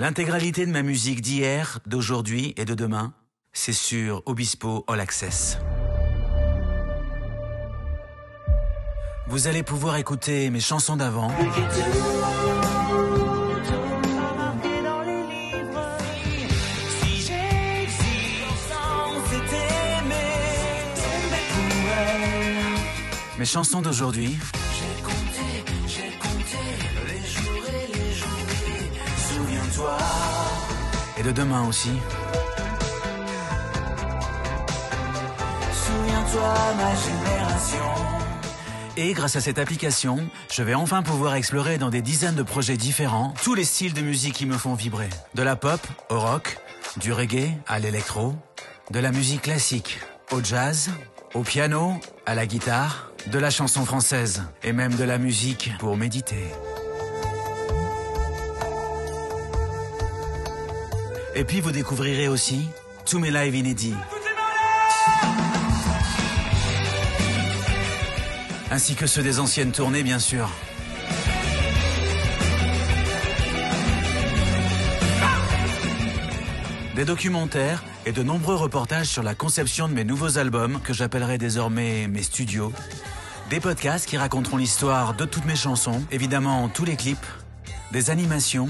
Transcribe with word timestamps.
L'intégralité 0.00 0.64
de 0.64 0.72
ma 0.72 0.80
musique 0.80 1.20
d'hier, 1.20 1.78
d'aujourd'hui 1.84 2.54
et 2.56 2.64
de 2.64 2.72
demain, 2.72 3.12
c'est 3.52 3.74
sur 3.74 4.22
Obispo 4.24 4.82
All 4.88 4.98
Access. 4.98 5.58
Vous 9.28 9.46
allez 9.46 9.62
pouvoir 9.62 9.96
écouter 9.96 10.48
mes 10.48 10.58
chansons 10.58 10.96
d'avant. 10.96 11.30
Mes 23.38 23.44
chansons 23.44 23.82
d'aujourd'hui. 23.82 24.38
Et 31.18 31.22
de 31.22 31.32
demain 31.32 31.66
aussi. 31.68 31.90
Souviens-toi, 35.72 36.54
ma 36.76 36.94
génération. 36.94 37.84
Et 38.96 39.12
grâce 39.12 39.36
à 39.36 39.40
cette 39.40 39.58
application, 39.58 40.28
je 40.50 40.62
vais 40.62 40.74
enfin 40.74 41.02
pouvoir 41.02 41.34
explorer 41.34 41.78
dans 41.78 41.90
des 41.90 42.02
dizaines 42.02 42.34
de 42.34 42.42
projets 42.42 42.76
différents 42.76 43.34
tous 43.42 43.54
les 43.54 43.64
styles 43.64 43.94
de 43.94 44.02
musique 44.02 44.34
qui 44.34 44.46
me 44.46 44.58
font 44.58 44.74
vibrer. 44.74 45.08
De 45.34 45.42
la 45.42 45.56
pop 45.56 45.80
au 46.10 46.18
rock, 46.18 46.58
du 46.96 47.12
reggae 47.12 47.50
à 47.66 47.78
l'électro, 47.78 48.34
de 48.90 48.98
la 48.98 49.12
musique 49.12 49.42
classique 49.42 50.00
au 50.32 50.42
jazz, 50.42 50.90
au 51.34 51.42
piano, 51.42 51.94
à 52.26 52.34
la 52.34 52.46
guitare, 52.46 53.10
de 53.26 53.38
la 53.38 53.50
chanson 53.50 53.84
française 53.84 54.42
et 54.62 54.72
même 54.72 54.94
de 54.94 55.04
la 55.04 55.18
musique 55.18 55.70
pour 55.78 55.96
méditer. 55.96 56.44
Et 61.34 61.44
puis 61.44 61.60
vous 61.60 61.70
découvrirez 61.70 62.28
aussi 62.28 62.68
tous 63.06 63.18
mes 63.18 63.30
lives 63.30 63.54
inédits. 63.54 63.94
Ainsi 68.70 68.94
que 68.94 69.06
ceux 69.06 69.22
des 69.22 69.40
anciennes 69.40 69.72
tournées, 69.72 70.02
bien 70.02 70.18
sûr. 70.18 70.48
Des 76.94 77.04
documentaires 77.04 77.82
et 78.06 78.12
de 78.12 78.22
nombreux 78.22 78.56
reportages 78.56 79.06
sur 79.06 79.22
la 79.22 79.34
conception 79.34 79.88
de 79.88 79.94
mes 79.94 80.04
nouveaux 80.04 80.38
albums 80.38 80.80
que 80.82 80.92
j'appellerai 80.92 81.38
désormais 81.38 82.08
mes 82.08 82.22
studios. 82.22 82.72
Des 83.48 83.60
podcasts 83.60 84.06
qui 84.06 84.16
raconteront 84.16 84.56
l'histoire 84.56 85.14
de 85.14 85.24
toutes 85.24 85.46
mes 85.46 85.56
chansons, 85.56 86.02
évidemment 86.10 86.68
tous 86.68 86.84
les 86.84 86.96
clips, 86.96 87.26
des 87.90 88.10
animations, 88.10 88.68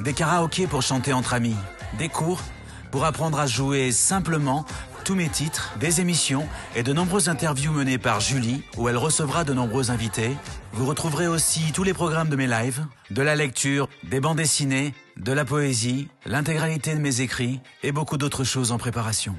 des 0.00 0.12
karaokés 0.12 0.66
pour 0.66 0.82
chanter 0.82 1.12
entre 1.12 1.34
amis, 1.34 1.56
des 1.96 2.08
cours 2.08 2.42
pour 2.90 3.04
apprendre 3.04 3.38
à 3.38 3.46
jouer 3.46 3.92
simplement 3.92 4.64
tous 5.04 5.14
mes 5.14 5.28
titres, 5.28 5.72
des 5.80 6.00
émissions 6.00 6.46
et 6.74 6.82
de 6.82 6.92
nombreuses 6.92 7.28
interviews 7.28 7.72
menées 7.72 7.98
par 7.98 8.20
Julie 8.20 8.62
où 8.76 8.88
elle 8.88 8.96
recevra 8.96 9.44
de 9.44 9.54
nombreux 9.54 9.90
invités. 9.90 10.36
Vous 10.72 10.84
retrouverez 10.84 11.26
aussi 11.26 11.72
tous 11.72 11.82
les 11.82 11.94
programmes 11.94 12.28
de 12.28 12.36
mes 12.36 12.46
lives, 12.46 12.84
de 13.10 13.22
la 13.22 13.34
lecture, 13.34 13.88
des 14.04 14.20
bandes 14.20 14.36
dessinées, 14.36 14.92
de 15.16 15.32
la 15.32 15.44
poésie, 15.44 16.08
l'intégralité 16.26 16.94
de 16.94 17.00
mes 17.00 17.22
écrits 17.22 17.60
et 17.82 17.92
beaucoup 17.92 18.18
d'autres 18.18 18.44
choses 18.44 18.70
en 18.70 18.78
préparation. 18.78 19.34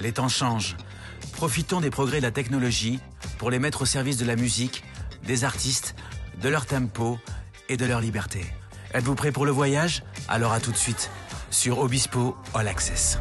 Les 0.00 0.12
temps 0.12 0.28
changent. 0.28 0.76
Profitons 1.32 1.80
des 1.80 1.90
progrès 1.90 2.18
de 2.18 2.22
la 2.22 2.30
technologie 2.30 3.00
pour 3.38 3.50
les 3.50 3.58
mettre 3.58 3.82
au 3.82 3.86
service 3.86 4.18
de 4.18 4.26
la 4.26 4.36
musique, 4.36 4.84
des 5.24 5.44
artistes, 5.44 5.94
de 6.42 6.48
leur 6.48 6.66
tempo 6.66 7.18
et 7.68 7.76
de 7.76 7.86
leur 7.86 8.00
liberté. 8.00 8.44
Êtes-vous 8.92 9.14
prêt 9.14 9.32
pour 9.32 9.46
le 9.46 9.52
voyage? 9.52 10.02
Alors 10.28 10.52
à 10.52 10.60
tout 10.60 10.72
de 10.72 10.76
suite 10.76 11.10
sur 11.56 11.78
Obispo 11.78 12.36
All 12.52 12.68
Access. 12.68 13.18